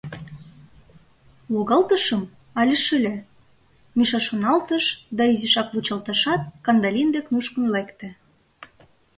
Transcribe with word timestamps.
«Логалтышым, 1.53 2.21
але 2.59 2.75
шыле?»— 2.85 3.15
Миша 3.97 4.19
шоналтыш 4.27 4.85
да, 5.17 5.23
изиш 5.33 5.55
вучалташат, 5.73 6.41
Кандалин 6.65 7.09
дек 7.15 7.25
нушкын 7.33 7.65
лекте. 7.75 8.09